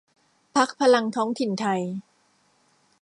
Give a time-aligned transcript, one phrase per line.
[0.55, 1.65] พรรคพลังท้องถิ่นไท